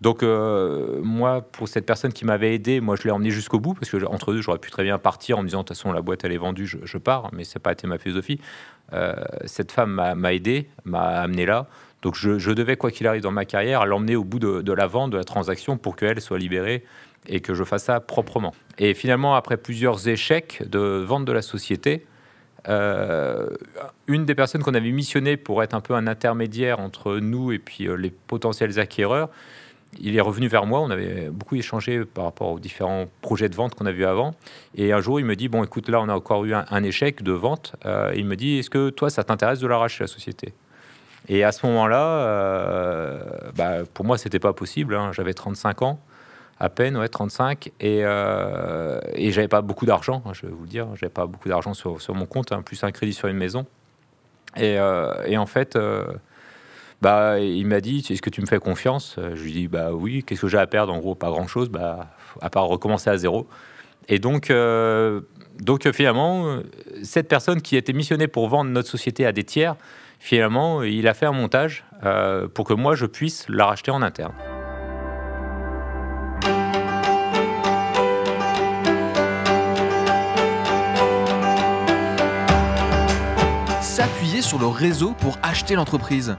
Donc 0.00 0.22
euh, 0.22 1.00
moi, 1.02 1.42
pour 1.42 1.68
cette 1.68 1.84
personne 1.84 2.12
qui 2.12 2.24
m'avait 2.24 2.54
aidé, 2.54 2.80
moi 2.80 2.96
je 2.96 3.02
l'ai 3.04 3.10
emmené 3.10 3.30
jusqu'au 3.30 3.58
bout 3.58 3.74
parce 3.74 3.90
que 3.90 4.04
entre 4.06 4.32
deux, 4.32 4.40
j'aurais 4.40 4.58
pu 4.58 4.70
très 4.70 4.84
bien 4.84 4.98
partir 4.98 5.38
en 5.38 5.42
me 5.42 5.48
disant 5.48 5.62
de 5.62 5.64
toute 5.64 5.76
façon 5.76 5.92
la 5.92 6.02
boîte 6.02 6.24
elle 6.24 6.32
est 6.32 6.38
vendue, 6.38 6.66
je, 6.66 6.98
pars, 6.98 7.30
mais 7.32 7.44
ça 7.44 7.58
n'a 7.58 7.62
pas 7.62 7.72
été 7.72 7.86
ma 7.86 7.98
philosophie. 7.98 8.40
Euh, 8.92 9.14
cette 9.44 9.72
femme 9.72 10.14
m'a 10.16 10.32
aidé, 10.34 10.68
m'a 10.84 11.20
amené 11.20 11.46
là. 11.46 11.66
Donc 12.02 12.14
je, 12.14 12.52
devais 12.52 12.76
quoi 12.76 12.92
qu'il 12.92 13.08
arrive 13.08 13.22
dans 13.22 13.32
ma 13.32 13.44
carrière 13.44 13.84
l'emmener 13.86 14.14
au 14.14 14.22
bout 14.22 14.38
de, 14.38 14.72
la 14.72 14.86
vente, 14.86 15.10
de 15.10 15.16
la 15.16 15.24
transaction 15.24 15.76
pour 15.76 15.96
qu'elle 15.96 16.20
soit 16.20 16.38
libérée 16.38 16.84
et 17.26 17.40
que 17.40 17.54
je 17.54 17.64
fasse 17.64 17.84
ça 17.84 17.98
proprement. 17.98 18.54
Et 18.78 18.94
finalement, 18.94 19.34
après 19.34 19.56
plusieurs 19.56 20.06
échecs 20.06 20.62
de 20.64 20.78
vente 21.04 21.24
de 21.24 21.32
la 21.32 21.42
société, 21.42 22.06
euh, 22.68 23.48
une 24.06 24.26
des 24.26 24.36
personnes 24.36 24.62
qu'on 24.62 24.74
avait 24.74 24.92
missionné 24.92 25.36
pour 25.36 25.64
être 25.64 25.74
un 25.74 25.80
peu 25.80 25.94
un 25.94 26.06
intermédiaire 26.06 26.78
entre 26.78 27.16
nous 27.16 27.50
et 27.50 27.58
puis 27.58 27.88
les 27.98 28.10
potentiels 28.10 28.78
acquéreurs, 28.78 29.30
il 29.98 30.16
est 30.16 30.20
revenu 30.20 30.48
vers 30.48 30.66
moi. 30.66 30.80
On 30.80 30.90
avait 30.90 31.30
beaucoup 31.30 31.56
échangé 31.56 32.04
par 32.04 32.24
rapport 32.24 32.52
aux 32.52 32.58
différents 32.58 33.06
projets 33.20 33.48
de 33.48 33.54
vente 33.54 33.74
qu'on 33.74 33.86
a 33.86 33.92
vus 33.92 34.04
avant. 34.04 34.34
Et 34.74 34.92
un 34.92 35.00
jour, 35.00 35.18
il 35.20 35.26
me 35.26 35.36
dit 35.36 35.48
Bon, 35.48 35.64
écoute, 35.64 35.88
là, 35.88 36.00
on 36.00 36.08
a 36.08 36.14
encore 36.14 36.44
eu 36.44 36.54
un, 36.54 36.82
échec 36.82 37.22
de 37.22 37.32
vente. 37.32 37.74
Euh, 37.86 38.12
il 38.16 38.26
me 38.26 38.36
dit 38.36 38.58
Est-ce 38.58 38.70
que 38.70 38.90
toi, 38.90 39.10
ça 39.10 39.24
t'intéresse 39.24 39.60
de 39.60 39.66
l'arracher 39.66 40.04
la 40.04 40.08
société? 40.08 40.52
Et 41.28 41.44
à 41.44 41.52
ce 41.52 41.66
moment-là, 41.66 42.04
euh, 42.04 43.20
bah, 43.56 43.78
pour 43.92 44.04
moi, 44.04 44.18
c'était 44.18 44.38
pas 44.38 44.52
possible. 44.52 44.94
Hein. 44.94 45.10
J'avais 45.12 45.34
35 45.34 45.82
ans, 45.82 46.00
à 46.58 46.68
peine, 46.68 46.96
ouais, 46.96 47.08
35. 47.08 47.70
Et, 47.80 48.00
euh, 48.02 49.00
et 49.14 49.32
j'avais 49.32 49.48
pas 49.48 49.60
beaucoup 49.60 49.84
d'argent, 49.84 50.22
hein, 50.24 50.32
je 50.32 50.46
vais 50.46 50.52
vous 50.52 50.62
le 50.62 50.68
dire. 50.68 50.86
J'avais 50.94 51.12
pas 51.12 51.26
beaucoup 51.26 51.48
d'argent 51.48 51.74
sur, 51.74 51.98
mon 52.14 52.26
compte, 52.26 52.52
hein, 52.52 52.62
plus 52.62 52.82
un 52.84 52.92
crédit 52.92 53.12
sur 53.12 53.28
une 53.28 53.36
maison. 53.36 53.66
Et, 54.56 54.78
en 54.80 55.46
fait 55.46 55.78
bah, 57.00 57.38
il 57.38 57.66
m'a 57.66 57.80
dit 57.80 58.04
Est-ce 58.10 58.22
que 58.22 58.30
tu 58.30 58.40
me 58.40 58.46
fais 58.46 58.58
confiance? 58.58 59.16
Je 59.16 59.42
lui 59.42 59.52
dis 59.52 59.68
Bah 59.68 59.92
oui, 59.92 60.24
qu'est-ce 60.24 60.40
que 60.40 60.48
j'ai 60.48 60.58
à 60.58 60.66
perdre? 60.66 60.92
En 60.92 60.98
gros, 60.98 61.14
pas 61.14 61.30
grand-chose, 61.30 61.68
bah, 61.68 62.08
à 62.40 62.50
part 62.50 62.66
recommencer 62.66 63.10
à 63.10 63.16
zéro. 63.16 63.46
Et 64.08 64.18
donc, 64.18 64.50
euh, 64.50 65.20
donc 65.60 65.90
finalement, 65.92 66.60
cette 67.02 67.28
personne 67.28 67.60
qui 67.60 67.76
était 67.76 67.92
missionnée 67.92 68.26
pour 68.26 68.48
vendre 68.48 68.70
notre 68.70 68.88
société 68.88 69.26
à 69.26 69.32
des 69.32 69.44
tiers, 69.44 69.76
finalement, 70.18 70.82
il 70.82 71.06
a 71.06 71.14
fait 71.14 71.26
un 71.26 71.32
montage 71.32 71.84
euh, 72.04 72.48
pour 72.48 72.64
que 72.64 72.74
moi, 72.74 72.94
je 72.94 73.06
puisse 73.06 73.46
la 73.48 73.66
racheter 73.66 73.90
en 73.90 74.02
interne. 74.02 74.32
S'appuyer 83.80 84.42
sur 84.42 84.58
le 84.58 84.66
réseau 84.66 85.12
pour 85.20 85.36
acheter 85.42 85.74
l'entreprise. 85.74 86.36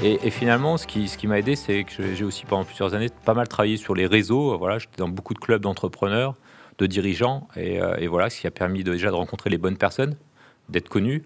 Et, 0.00 0.30
finalement, 0.30 0.76
ce 0.76 0.86
qui, 0.86 1.26
m'a 1.26 1.40
aidé, 1.40 1.56
c'est 1.56 1.82
que 1.82 2.14
j'ai 2.14 2.24
aussi 2.24 2.44
pendant 2.44 2.64
plusieurs 2.64 2.94
années 2.94 3.08
pas 3.24 3.34
mal 3.34 3.48
travaillé 3.48 3.76
sur 3.76 3.96
les 3.96 4.06
réseaux. 4.06 4.56
Voilà, 4.56 4.78
j'étais 4.78 4.98
dans 4.98 5.08
beaucoup 5.08 5.34
de 5.34 5.40
clubs 5.40 5.60
d'entrepreneurs, 5.60 6.36
de 6.78 6.86
dirigeants, 6.86 7.48
et, 7.56 7.82
euh, 7.82 8.06
voilà, 8.08 8.30
ce 8.30 8.40
qui 8.40 8.46
a 8.46 8.52
permis 8.52 8.84
déjà 8.84 9.10
de 9.10 9.16
rencontrer 9.16 9.50
les 9.50 9.58
bonnes 9.58 9.76
personnes, 9.76 10.14
d'être 10.68 10.88
connu. 10.88 11.24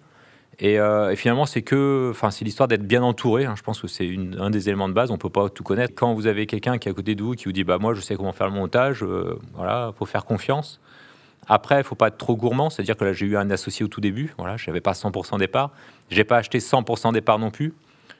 Et, 0.57 0.79
finalement, 1.15 1.45
c'est 1.45 1.61
que, 1.61 2.09
enfin, 2.11 2.31
c'est 2.31 2.45
l'histoire 2.45 2.67
d'être 2.67 2.87
bien 2.87 3.03
entouré. 3.03 3.45
Hein. 3.45 3.53
Je 3.55 3.61
pense 3.61 3.79
que 3.79 3.87
c'est 3.87 4.09
un 4.39 4.49
des 4.49 4.69
éléments 4.69 4.89
de 4.89 4.93
base. 4.93 5.11
On 5.11 5.19
peut 5.19 5.29
pas 5.29 5.49
tout 5.49 5.63
connaître. 5.63 5.93
Quand 5.95 6.15
vous 6.15 6.25
avez 6.25 6.47
quelqu'un 6.47 6.79
qui 6.79 6.87
est 6.87 6.91
à 6.91 6.95
côté 6.95 7.13
de 7.13 7.23
vous, 7.23 7.33
qui 7.33 7.45
vous 7.45 7.51
dit, 7.51 7.63
bah 7.63 7.77
moi, 7.77 7.93
je 7.93 8.01
sais 8.01 8.15
comment 8.15 8.33
faire 8.33 8.47
le 8.47 8.53
montage, 8.53 9.05
voilà, 9.53 9.93
faut 9.97 10.05
faire 10.05 10.25
confiance. 10.25 10.79
Après, 11.47 11.79
il 11.79 11.83
faut 11.83 11.95
pas 11.95 12.07
être 12.07 12.17
trop 12.17 12.35
gourmand, 12.35 12.69
c'est-à-dire 12.71 12.97
que 12.97 13.05
là, 13.05 13.13
j'ai 13.13 13.27
eu 13.27 13.37
un 13.37 13.51
associé 13.51 13.85
au 13.85 13.87
tout 13.87 14.01
début. 14.01 14.33
Voilà, 14.37 14.57
je 14.57 14.67
n'avais 14.67 14.81
pas 14.81 14.93
100% 14.93 15.37
départ. 15.37 15.71
J'ai 16.09 16.23
pas 16.23 16.37
acheté 16.37 16.59
100% 16.59 17.13
départ 17.13 17.37
non 17.37 17.51
plus. 17.51 17.73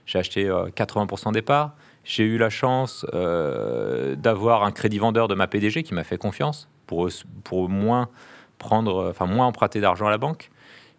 J'ai 0.05 0.19
acheté 0.19 0.48
80% 0.48 1.31
départ. 1.31 1.75
J'ai 2.03 2.24
eu 2.24 2.38
la 2.38 2.50
chance 2.50 3.05
euh, 3.13 4.15
d'avoir 4.15 4.63
un 4.63 4.72
crédit 4.72 5.00
vendeur 5.00 5.27
de 5.27 5.36
ma 5.36 5.48
PDG 5.48 5.83
qui 5.83 5.93
m'a 5.93 6.03
fait 6.03 6.17
confiance 6.17 6.67
pour, 6.86 7.10
pour 7.43 7.69
moins 7.69 8.10
prendre, 8.57 9.10
enfin 9.10 9.25
moins 9.25 9.45
emprunter 9.45 9.79
d'argent 9.79 10.07
à 10.07 10.10
la 10.10 10.17
banque. 10.17 10.50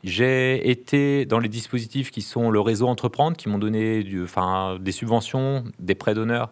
J'ai 0.03 0.71
été 0.71 1.25
dans 1.25 1.39
les 1.39 1.49
dispositifs 1.49 2.11
qui 2.11 2.21
sont 2.21 2.51
le 2.51 2.61
réseau 2.61 2.89
Entreprendre, 2.89 3.37
qui 3.37 3.49
m'ont 3.49 3.59
donné 3.59 4.07
enfin, 4.23 4.79
des 4.79 4.93
subventions, 4.93 5.65
des 5.79 5.95
prêts 5.95 6.15
d'honneur 6.15 6.51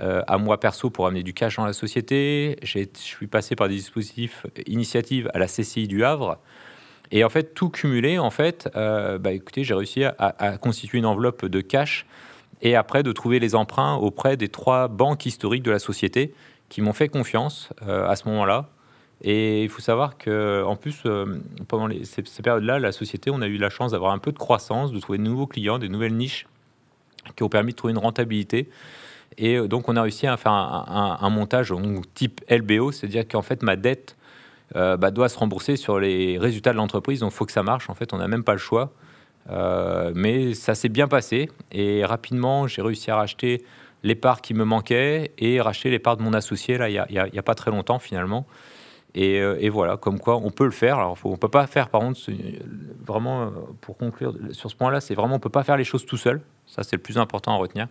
euh, 0.00 0.22
à 0.26 0.38
moi 0.38 0.58
perso 0.58 0.90
pour 0.90 1.06
amener 1.06 1.22
du 1.22 1.34
cash 1.34 1.56
dans 1.56 1.66
la 1.66 1.72
société. 1.72 2.56
Je 2.62 2.86
suis 2.94 3.26
passé 3.26 3.54
par 3.54 3.68
des 3.68 3.76
dispositifs 3.76 4.46
initiatives 4.66 5.30
à 5.34 5.38
la 5.38 5.46
CCI 5.46 5.86
du 5.86 6.04
Havre. 6.04 6.38
Et 7.12 7.24
en 7.24 7.28
fait, 7.28 7.54
tout 7.54 7.70
cumulé, 7.70 8.18
en 8.18 8.30
fait, 8.30 8.68
euh, 8.76 9.18
bah, 9.18 9.32
écoutez, 9.32 9.64
j'ai 9.64 9.74
réussi 9.74 10.04
à, 10.04 10.58
constituer 10.58 10.98
une 10.98 11.06
enveloppe 11.06 11.44
de 11.46 11.60
cash 11.60 12.06
et 12.62 12.76
après 12.76 13.02
de 13.02 13.10
trouver 13.12 13.40
les 13.40 13.54
emprunts 13.54 13.96
auprès 13.96 14.36
des 14.36 14.48
trois 14.48 14.88
banques 14.88 15.26
historiques 15.26 15.62
de 15.62 15.70
la 15.70 15.78
société 15.78 16.34
qui 16.68 16.82
m'ont 16.82 16.92
fait 16.92 17.08
confiance 17.08 17.70
euh, 17.86 18.08
à 18.08 18.14
ce 18.14 18.28
moment-là. 18.28 18.68
Et 19.22 19.64
il 19.64 19.68
faut 19.68 19.80
savoir 19.80 20.18
que, 20.18 20.62
en 20.64 20.76
plus, 20.76 21.02
euh, 21.04 21.40
pendant 21.68 21.88
ces, 22.04 22.22
périodes-là, 22.42 22.78
la 22.78 22.92
société, 22.92 23.30
on 23.30 23.42
a 23.42 23.48
eu 23.48 23.58
la 23.58 23.70
chance 23.70 23.92
d'avoir 23.92 24.12
un 24.12 24.18
peu 24.18 24.32
de 24.32 24.38
croissance, 24.38 24.92
de 24.92 25.00
trouver 25.00 25.18
de 25.18 25.24
nouveaux 25.24 25.46
clients, 25.46 25.78
des 25.78 25.88
nouvelles 25.88 26.14
niches 26.14 26.46
qui 27.36 27.42
ont 27.42 27.48
permis 27.48 27.72
de 27.72 27.76
trouver 27.76 27.92
une 27.92 27.98
rentabilité. 27.98 28.70
Et 29.36 29.58
donc, 29.68 29.88
on 29.88 29.96
a 29.96 30.02
réussi 30.02 30.26
à 30.26 30.36
faire 30.36 30.52
un, 30.52 31.30
montage 31.30 31.72
type 32.14 32.40
LBO, 32.50 32.92
c'est-à-dire 32.92 33.28
qu'en 33.28 33.42
fait, 33.42 33.62
ma 33.62 33.76
dette 33.76 34.16
bah, 34.74 35.10
doit 35.10 35.28
se 35.28 35.38
rembourser 35.38 35.76
sur 35.76 35.98
les 35.98 36.38
résultats 36.38 36.72
de 36.72 36.76
l'entreprise. 36.76 37.20
Donc, 37.20 37.32
il 37.32 37.36
faut 37.36 37.46
que 37.46 37.52
ça 37.52 37.62
marche. 37.62 37.90
En 37.90 37.94
fait, 37.94 38.12
on 38.12 38.18
n'a 38.18 38.28
même 38.28 38.44
pas 38.44 38.52
le 38.52 38.58
choix. 38.58 38.92
Euh, 39.48 40.12
mais 40.14 40.54
ça 40.54 40.74
s'est 40.74 40.88
bien 40.88 41.08
passé 41.08 41.48
et 41.72 42.04
rapidement, 42.04 42.66
j'ai 42.66 42.82
réussi 42.82 43.10
à 43.10 43.16
racheter 43.16 43.64
les 44.02 44.14
parts 44.14 44.40
qui 44.40 44.54
me 44.54 44.64
manquaient 44.64 45.32
et 45.38 45.60
racheter 45.60 45.90
les 45.90 45.98
parts 45.98 46.16
de 46.16 46.22
mon 46.22 46.32
associé, 46.32 46.78
là, 46.78 46.88
il 46.88 47.04
n'y 47.10 47.38
a, 47.38 47.42
pas 47.42 47.54
très 47.54 47.70
longtemps 47.70 47.98
finalement. 47.98 48.46
Et, 49.14 49.40
euh, 49.40 49.56
et, 49.58 49.68
voilà, 49.68 49.96
comme 49.96 50.20
quoi 50.20 50.36
on 50.36 50.50
peut 50.50 50.64
le 50.64 50.70
faire. 50.70 50.98
Alors, 50.98 51.18
on 51.24 51.32
ne 51.32 51.36
peut 51.36 51.48
pas 51.48 51.66
faire, 51.66 51.88
par 51.88 52.00
contre, 52.00 52.20
vraiment, 53.04 53.42
euh, 53.42 53.46
pour 53.80 53.96
conclure 53.96 54.34
sur 54.52 54.70
ce 54.70 54.76
point-là, 54.76 55.00
c'est 55.00 55.14
vraiment, 55.14 55.34
on 55.34 55.38
ne 55.38 55.42
peut 55.42 55.48
pas 55.48 55.64
faire 55.64 55.76
les 55.76 55.84
choses 55.84 56.06
tout 56.06 56.16
seul. 56.16 56.40
Ça, 56.66 56.84
c'est 56.84 56.94
le 56.94 57.02
plus 57.02 57.18
important 57.18 57.52
à 57.52 57.56
retenir. 57.56 57.88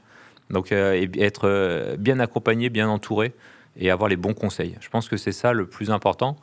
Donc, 0.49 0.71
être 0.71 1.95
bien 1.97 2.19
accompagné, 2.19 2.69
bien 2.69 2.89
entouré 2.89 3.33
et 3.77 3.91
avoir 3.91 4.09
les 4.09 4.15
bons 4.15 4.33
conseils. 4.33 4.77
Je 4.79 4.89
pense 4.89 5.07
que 5.07 5.17
c'est 5.17 5.33
ça 5.33 5.53
le 5.53 5.67
plus 5.67 5.91
important. 5.91 6.37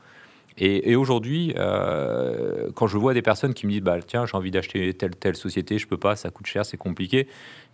Et, 0.58 0.96
aujourd'hui, 0.96 1.52
euh, 1.56 2.70
quand 2.74 2.86
je 2.86 2.96
vois 2.96 3.12
des 3.12 3.20
personnes 3.20 3.52
qui 3.52 3.66
me 3.66 3.72
disent 3.72 3.82
bah, 3.82 3.98
Tiens, 4.00 4.24
j'ai 4.24 4.36
envie 4.36 4.50
d'acheter 4.50 4.94
telle, 4.94 5.14
telle 5.14 5.36
société, 5.36 5.78
je 5.78 5.86
peux 5.86 5.98
pas, 5.98 6.16
ça 6.16 6.30
coûte 6.30 6.46
cher, 6.46 6.64
c'est 6.64 6.78
compliqué. 6.78 7.28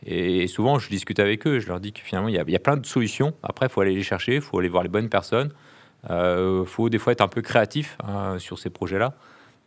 Et, 0.05 0.49
souvent, 0.49 0.81
je 0.81 0.89
discute 0.89 1.21
avec 1.21 1.47
eux, 1.47 1.61
je 1.61 1.69
leur 1.69 1.79
dis 1.79 1.93
que 1.93 2.01
finalement, 2.01 2.29
il 2.29 2.35
y 2.35 2.57
a, 2.57 2.59
plein 2.59 2.77
de 2.77 2.85
solutions. 2.85 3.35
Après, 3.45 3.67
il 3.67 3.69
faut 3.69 3.81
aller 3.81 3.95
les 3.95 4.03
chercher, 4.03 4.37
il 4.37 4.41
faut 4.41 4.59
aller 4.59 4.69
voir 4.69 4.83
les 4.83 4.89
bonnes 4.89 5.09
personnes. 5.09 5.53
Il 6.05 6.12
euh, 6.12 6.65
faut 6.65 6.89
des 6.89 6.99
fois 6.99 7.12
être 7.12 7.21
un 7.21 7.29
peu 7.29 7.43
créatif 7.43 7.97
hein, 8.03 8.39
sur 8.41 8.59
ces 8.59 8.71
projets-là. 8.71 9.15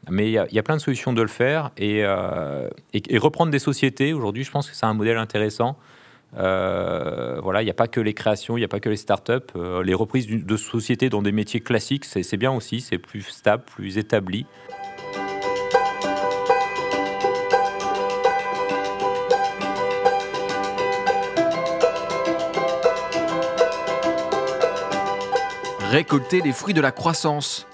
Mais 0.09 0.29
il 0.29 0.33
y, 0.33 0.59
a, 0.59 0.63
plein 0.63 0.75
de 0.75 0.81
solutions 0.81 1.13
de 1.13 1.21
le 1.21 1.29
faire. 1.29 1.71
Euh, 1.79 2.69
et 2.93 3.17
reprendre 3.17 3.49
des 3.49 3.59
sociétés, 3.59 4.11
aujourd'hui, 4.11 4.43
je 4.43 4.51
pense 4.51 4.69
que 4.69 4.75
c'est 4.75 4.85
un 4.85 4.93
modèle 4.93 5.17
intéressant. 5.17 5.77
Euh, 6.37 7.39
voilà, 7.41 7.61
il 7.61 7.65
n'y 7.65 7.71
a 7.71 7.75
pas 7.75 7.87
que 7.87 8.01
les 8.01 8.13
créations, 8.13 8.57
il 8.57 8.61
n'y 8.61 8.65
a 8.65 8.69
pas 8.69 8.79
que 8.79 8.89
les 8.89 8.97
startups. 8.97 9.33
Euh, 9.55 9.83
les 9.83 9.93
reprises 9.93 10.27
de 10.27 10.57
sociétés 10.57 11.09
dans 11.09 11.21
des 11.21 11.31
métiers 11.31 11.61
classiques, 11.61 12.05
c'est 12.05 12.37
bien 12.37 12.51
aussi, 12.51 12.81
c'est 12.81 12.97
plus 12.97 13.21
stable, 13.21 13.63
plus 13.65 13.97
établi. 13.97 14.45
Récolter 25.89 26.41
les 26.41 26.51
fruits 26.51 26.73
de 26.73 26.81
la 26.81 26.91
croissance. 26.91 27.67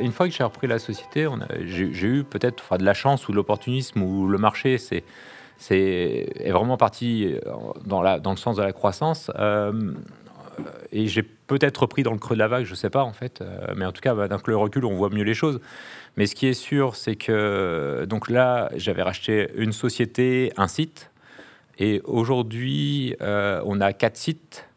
Une 0.00 0.12
fois 0.12 0.28
que 0.28 0.34
j'ai 0.34 0.44
repris 0.44 0.66
la 0.66 0.78
société, 0.78 1.28
j'ai 1.64 2.06
eu 2.06 2.24
peut-être 2.24 2.78
de 2.78 2.84
la 2.84 2.94
chance 2.94 3.28
ou 3.28 3.32
de 3.32 3.36
l'opportunisme 3.36 4.02
ou 4.02 4.28
le 4.28 4.38
marché, 4.38 4.78
c'est 4.78 5.04
c'est 5.58 6.28
est 6.40 6.52
vraiment 6.52 6.76
parti 6.76 7.34
euh, 7.46 7.52
dans 7.84 8.02
le 8.02 8.36
sens 8.36 8.56
de 8.56 8.62
la 8.62 8.72
croissance. 8.72 9.30
Euh, 9.38 9.92
et 10.92 11.08
j'ai 11.08 11.22
peut-être 11.22 11.78
repris 11.78 12.04
dans 12.04 12.12
le 12.12 12.18
creux 12.18 12.36
de 12.36 12.38
la 12.38 12.48
vague, 12.48 12.64
je 12.64 12.70
ne 12.70 12.76
sais 12.76 12.90
pas 12.90 13.02
en 13.02 13.12
fait, 13.12 13.40
euh, 13.40 13.74
mais 13.76 13.84
en 13.84 13.92
tout 13.92 14.00
cas, 14.00 14.14
bah, 14.14 14.28
d'un 14.28 14.38
le 14.46 14.56
recul, 14.56 14.84
on 14.84 14.94
voit 14.94 15.10
mieux 15.10 15.24
les 15.24 15.34
choses. 15.34 15.60
Mais 16.16 16.26
ce 16.26 16.34
qui 16.36 16.46
est 16.46 16.54
sûr, 16.54 16.94
c'est 16.94 17.16
que 17.16 18.06
donc 18.08 18.30
là, 18.30 18.70
j'avais 18.76 19.02
racheté 19.02 19.50
une 19.56 19.72
société, 19.72 20.52
un 20.56 20.68
site, 20.68 21.10
et 21.78 22.02
aujourd'hui, 22.04 23.16
on 23.20 23.80
a 23.80 23.92
quatre 23.92 24.16
sites 24.16 24.68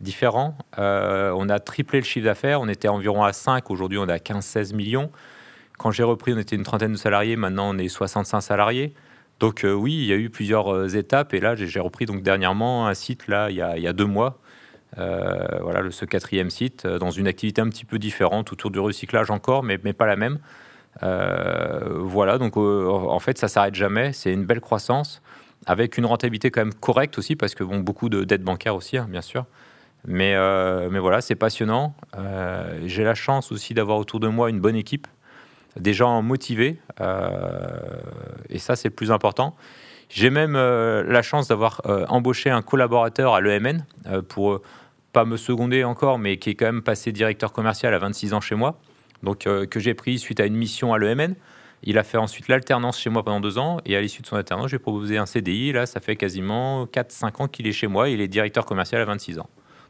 différents. 0.00 0.56
on 0.78 1.48
a 1.50 1.58
triplé 1.58 1.98
le 1.98 2.04
chiffre 2.06 2.24
d'affaires, 2.24 2.62
on 2.62 2.68
était 2.68 2.88
environ 2.88 3.24
à 3.24 3.34
5, 3.34 3.70
aujourd'hui 3.70 3.98
on 3.98 4.08
est 4.08 4.12
à 4.12 4.16
15-16 4.16 4.74
millions. 4.74 5.10
Quand 5.76 5.90
j'ai 5.90 6.02
repris, 6.02 6.32
on 6.32 6.38
était 6.38 6.56
une 6.56 6.62
trentaine 6.62 6.92
de 6.92 6.96
salariés, 6.96 7.36
maintenant 7.36 7.74
on 7.74 7.76
est 7.76 7.88
65 7.88 8.40
salariés. 8.40 8.94
Donc 9.38 9.64
euh, 9.64 9.72
oui, 9.72 9.92
il 9.92 10.06
y 10.06 10.12
a 10.12 10.16
eu 10.16 10.30
plusieurs 10.30 10.72
euh, 10.72 10.88
étapes 10.88 11.34
et 11.34 11.40
là 11.40 11.54
j'ai 11.54 11.80
repris 11.80 12.06
donc 12.06 12.22
dernièrement 12.22 12.86
un 12.86 12.94
site 12.94 13.28
là 13.28 13.50
il 13.50 13.56
y 13.56 13.60
a, 13.60 13.92
deux 13.92 14.06
mois. 14.06 14.38
Euh, 14.98 15.58
voilà 15.60 15.82
ce 15.90 16.04
quatrième 16.04 16.48
site 16.48 16.86
dans 16.86 17.10
une 17.10 17.26
activité 17.26 17.60
un 17.60 17.68
petit 17.68 17.84
peu 17.84 17.98
différente 17.98 18.52
autour 18.52 18.70
du 18.70 18.78
recyclage 18.78 19.30
encore, 19.30 19.62
mais, 19.62 19.78
mais 19.84 19.92
pas 19.92 20.06
la 20.06 20.16
même. 20.16 20.38
voilà 21.02 22.38
donc 22.38 22.56
en 22.56 23.18
fait 23.18 23.36
ça 23.36 23.48
s'arrête 23.48 23.74
jamais. 23.74 24.12
C'est 24.12 24.32
une 24.32 24.46
belle 24.46 24.60
croissance 24.60 25.20
avec 25.66 25.98
une 25.98 26.06
rentabilité 26.06 26.50
quand 26.50 26.62
même 26.62 26.74
correcte 26.74 27.18
aussi 27.18 27.36
parce 27.36 27.54
que 27.54 27.64
bon 27.64 27.80
beaucoup 27.80 28.08
de 28.08 28.24
dettes 28.24 28.42
bancaires 28.42 28.76
aussi 28.76 28.96
hein, 28.96 29.06
bien 29.10 29.22
sûr. 29.22 29.44
Mais, 30.08 30.36
mais 30.88 31.00
voilà, 31.00 31.20
c'est 31.20 31.34
passionnant. 31.34 31.94
J'ai 32.86 33.02
la 33.02 33.16
chance 33.16 33.50
aussi 33.50 33.74
d'avoir 33.74 33.98
autour 33.98 34.20
de 34.20 34.28
moi 34.28 34.50
une 34.50 34.60
bonne 34.60 34.76
équipe 34.76 35.08
des 35.78 35.92
gens 35.92 36.22
motivés, 36.22 36.78
et 38.50 38.58
ça 38.58 38.76
c'est 38.76 38.88
le 38.88 38.94
plus 38.94 39.10
important. 39.10 39.56
J'ai 40.08 40.30
même 40.30 40.54
euh, 40.54 41.02
la 41.02 41.22
chance 41.22 41.48
d'avoir 41.48 41.82
euh, 41.86 42.06
embauché 42.08 42.50
un 42.50 42.62
collaborateur 42.62 43.34
à 43.34 43.40
l'EMN 43.40 43.84
pour 44.28 44.60
pas 45.12 45.24
me 45.24 45.36
seconder 45.36 45.82
encore, 45.82 46.18
mais 46.18 46.36
qui 46.36 46.50
est 46.50 46.54
quand 46.54 46.66
même 46.66 46.82
passé 46.82 47.10
directeur 47.10 47.52
commercial 47.52 47.92
à 47.94 47.98
26 47.98 48.34
ans 48.34 48.40
chez 48.40 48.54
moi, 48.54 48.78
donc 49.22 49.38
que 49.38 49.80
j'ai 49.80 49.94
pris 49.94 50.18
suite 50.18 50.40
à 50.40 50.46
une 50.46 50.56
mission 50.56 50.92
à 50.92 50.98
l'EMN. 50.98 51.34
Il 51.82 51.98
a 51.98 52.04
fait 52.04 52.18
ensuite 52.18 52.48
l'alternance 52.48 53.00
chez 53.00 53.10
moi 53.10 53.24
pendant 53.24 53.40
deux 53.40 53.58
ans, 53.58 53.78
et 53.86 53.96
à 53.96 54.00
l'issue 54.00 54.22
de 54.22 54.26
son 54.26 54.36
alternance, 54.36 54.70
j'ai 54.70 54.78
proposé 54.78 55.16
un 55.16 55.26
CDI. 55.26 55.72
Là, 55.72 55.86
ça 55.86 56.00
fait 56.00 56.16
quasiment 56.16 56.84
4-5 56.84 57.42
ans 57.42 57.48
qu'il 57.48 57.66
est 57.66 57.72
chez 57.72 57.86
moi, 57.86 58.10
il 58.10 58.20
est 58.20 58.28
directeur 58.28 58.66
commercial 58.66 59.00
à 59.00 59.04
26 59.06 59.38
ans. 59.38 59.48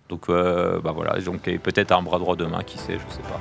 Donc, 0.08 0.28
bah 0.28 0.92
voilà, 0.94 1.18
donc 1.20 1.42
peut-être 1.42 1.92
un 1.92 2.02
bras 2.02 2.18
droit 2.18 2.36
demain, 2.36 2.62
qui 2.62 2.78
sait, 2.78 2.94
je 2.94 3.12
sais 3.12 3.22
pas. 3.22 3.40